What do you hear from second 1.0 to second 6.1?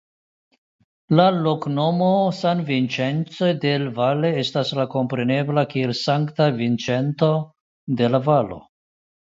La loknomo "San Vicente del Valle" estas komprenbebla kiel